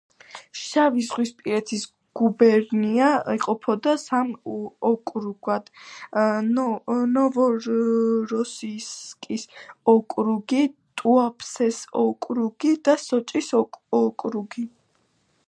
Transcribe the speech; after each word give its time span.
შავიზღვისპირეთის 0.59 1.81
გუბერნია 2.19 3.09
იყოფოდა 3.33 3.91
სამ 4.03 4.31
ოკრუგად: 4.89 5.67
ნოვოროსიისკის 6.53 9.43
ოკრუგი, 9.95 10.63
ტუაფსეს 11.03 11.83
ოკრუგი 12.05 12.73
და 12.89 12.97
სოჭის 13.05 13.51
ოკრუგი. 13.61 14.65